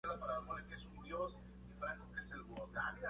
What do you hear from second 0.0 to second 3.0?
Pilota para la escudería Rius Racing patrocinada por Yamaha.